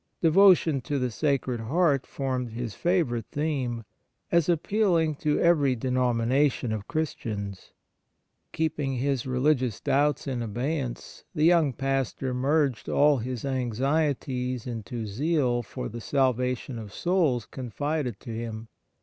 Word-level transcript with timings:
Devotion 0.19 0.81
to 0.81 0.97
the 0.97 1.11
Sacred 1.11 1.59
Heart 1.59 2.07
formed 2.07 2.53
his 2.53 2.73
favourite 2.73 3.27
theme, 3.27 3.83
as 4.31 4.49
appealing 4.49 5.13
to 5.17 5.37
every 5.39 5.75
denomination 5.75 6.71
of 6.71 6.87
Chris 6.87 7.13
tians. 7.13 7.69
Keeping 8.51 8.93
his 8.93 9.27
religious 9.27 9.79
doubts 9.79 10.25
in 10.25 10.41
8 10.41 10.41
Memoir 10.41 10.45
of 10.45 10.53
Father 10.53 10.53
Faber 10.53 10.59
abeyance, 10.89 11.23
the 11.35 11.45
young 11.45 11.73
pastor 11.73 12.33
merged 12.33 12.89
all 12.89 13.19
liis 13.19 13.45
anxieties 13.45 14.65
into 14.65 15.05
zeal 15.05 15.61
for 15.61 15.87
the 15.87 16.01
salvation 16.01 16.79
of 16.79 16.87
the 16.87 16.95
souls 16.95 17.45
confided 17.45 18.19
to 18.21 18.31
him. 18.31 18.69